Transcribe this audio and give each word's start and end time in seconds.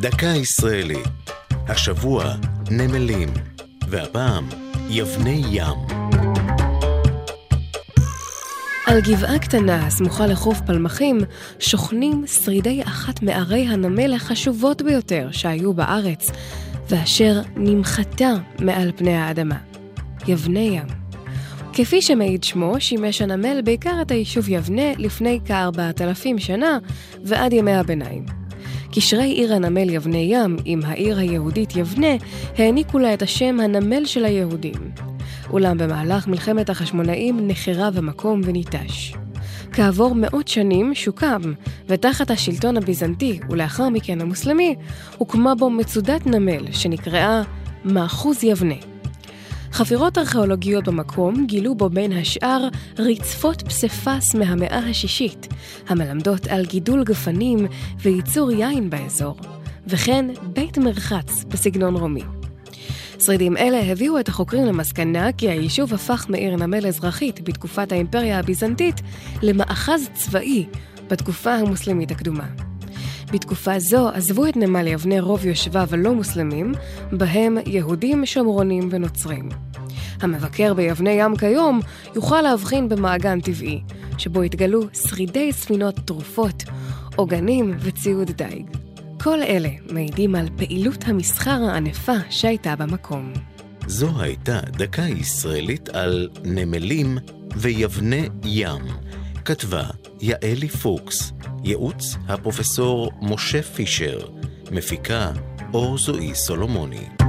דקה 0.00 0.26
ישראלית. 0.26 1.08
השבוע 1.50 2.34
נמלים, 2.70 3.28
והפעם 3.88 4.48
יבני 4.88 5.42
ים. 5.50 5.96
על 8.86 9.00
גבעה 9.00 9.38
קטנה 9.38 9.86
הסמוכה 9.86 10.26
לחוף 10.26 10.60
פלמחים 10.66 11.18
שוכנים 11.58 12.24
שרידי 12.26 12.82
אחת 12.82 13.22
מערי 13.22 13.66
הנמל 13.68 14.12
החשובות 14.14 14.82
ביותר 14.82 15.28
שהיו 15.32 15.74
בארץ, 15.74 16.30
ואשר 16.90 17.40
נמחתה 17.56 18.32
מעל 18.58 18.92
פני 18.96 19.16
האדמה. 19.16 19.58
יבני 20.28 20.70
ים. 20.72 20.86
כפי 21.72 22.02
שמעיד 22.02 22.44
שמו, 22.44 22.74
שימש 22.78 23.22
הנמל 23.22 23.60
בעיקר 23.64 24.02
את 24.02 24.10
היישוב 24.10 24.48
יבנה 24.48 24.92
לפני 24.98 25.40
כארבעת 25.44 26.00
אלפים 26.00 26.38
שנה 26.38 26.78
ועד 27.24 27.52
ימי 27.52 27.74
הביניים. 27.74 28.45
קשרי 28.92 29.30
עיר 29.30 29.54
הנמל 29.54 29.90
יבנה 29.90 30.18
ים 30.18 30.56
עם 30.64 30.80
העיר 30.84 31.18
היהודית 31.18 31.76
יבנה 31.76 32.16
העניקו 32.58 32.98
לה 32.98 33.14
את 33.14 33.22
השם 33.22 33.60
הנמל 33.60 34.04
של 34.04 34.24
היהודים. 34.24 34.92
אולם 35.50 35.78
במהלך 35.78 36.28
מלחמת 36.28 36.70
החשמונאים 36.70 37.48
נחרב 37.48 37.98
המקום 37.98 38.40
וניטש. 38.44 39.14
כעבור 39.72 40.14
מאות 40.14 40.48
שנים 40.48 40.94
שוקם, 40.94 41.40
ותחת 41.88 42.30
השלטון 42.30 42.76
הביזנטי 42.76 43.40
ולאחר 43.50 43.88
מכן 43.88 44.20
המוסלמי, 44.20 44.74
הוקמה 45.18 45.54
בו 45.54 45.70
מצודת 45.70 46.26
נמל 46.26 46.72
שנקראה 46.72 47.42
מאחוז 47.84 48.44
יבנה. 48.44 48.95
חפירות 49.76 50.18
ארכיאולוגיות 50.18 50.88
במקום 50.88 51.46
גילו 51.46 51.74
בו 51.74 51.88
בין 51.88 52.12
השאר 52.12 52.68
רצפות 52.98 53.62
פסיפס 53.62 54.34
מהמאה 54.34 54.78
השישית, 54.78 55.46
המלמדות 55.88 56.46
על 56.46 56.66
גידול 56.66 57.04
גפנים 57.04 57.66
וייצור 57.98 58.52
יין 58.52 58.90
באזור, 58.90 59.36
וכן 59.86 60.26
בית 60.42 60.78
מרחץ 60.78 61.44
בסגנון 61.48 61.96
רומי. 61.96 62.22
שרידים 63.20 63.56
אלה 63.56 63.92
הביאו 63.92 64.20
את 64.20 64.28
החוקרים 64.28 64.66
למסקנה 64.66 65.32
כי 65.32 65.48
היישוב 65.48 65.94
הפך 65.94 66.26
מעיר 66.28 66.56
נמל 66.56 66.86
אזרחית 66.86 67.48
בתקופת 67.48 67.92
האימפריה 67.92 68.38
הביזנטית 68.38 69.00
למאחז 69.42 70.08
צבאי 70.14 70.66
בתקופה 71.10 71.54
המוסלמית 71.54 72.10
הקדומה. 72.10 72.65
בתקופה 73.32 73.78
זו 73.78 74.08
עזבו 74.08 74.46
את 74.46 74.56
נמל 74.56 74.86
יבנה 74.86 75.20
רוב 75.20 75.46
יושביו 75.46 75.88
הלא 75.92 76.14
מוסלמים, 76.14 76.72
בהם 77.12 77.58
יהודים, 77.66 78.26
שומרונים 78.26 78.88
ונוצרים. 78.90 79.48
המבקר 80.20 80.74
ביבני 80.74 81.10
ים 81.10 81.36
כיום 81.36 81.80
יוכל 82.14 82.42
להבחין 82.42 82.88
במעגן 82.88 83.40
טבעי, 83.40 83.80
שבו 84.18 84.42
התגלו 84.42 84.82
שרידי 84.92 85.52
ספינות 85.52 85.96
תרופות, 86.04 86.64
עוגנים 87.16 87.76
וציוד 87.80 88.30
דיג. 88.30 88.66
כל 89.22 89.42
אלה 89.42 89.68
מעידים 89.90 90.34
על 90.34 90.48
פעילות 90.56 91.04
המסחר 91.06 91.62
הענפה 91.62 92.16
שהייתה 92.30 92.76
במקום. 92.76 93.32
זו 93.86 94.20
הייתה 94.20 94.60
דקה 94.60 95.02
ישראלית 95.02 95.88
על 95.88 96.28
נמלים 96.44 97.18
ויבני 97.56 98.28
ים. 98.44 98.82
כתבה 99.44 99.82
יעלי 100.20 100.68
פוקס, 100.68 101.32
ייעוץ 101.66 102.16
הפרופסור 102.28 103.12
משה 103.22 103.62
פישר, 103.62 104.18
מפיקה 104.70 105.30
אור 105.74 105.98
זועי 105.98 106.34
סולומוני. 106.34 107.25